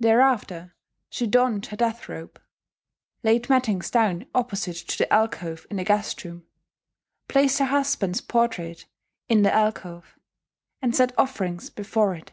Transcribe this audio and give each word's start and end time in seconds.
Thereafter 0.00 0.74
she 1.10 1.26
donned 1.26 1.66
her 1.66 1.76
death 1.76 2.08
robe; 2.08 2.40
laid 3.22 3.50
mattings 3.50 3.90
down 3.90 4.24
opposite 4.34 4.76
to 4.78 4.96
the 4.96 5.12
alcove 5.12 5.66
in 5.68 5.76
the 5.76 5.84
guest 5.84 6.24
room; 6.24 6.46
placed 7.28 7.58
her 7.58 7.66
husband's 7.66 8.22
portrait 8.22 8.86
in 9.28 9.42
the 9.42 9.52
alcove, 9.52 10.18
and 10.80 10.96
set 10.96 11.12
offerings 11.18 11.68
before 11.68 12.14
it. 12.14 12.32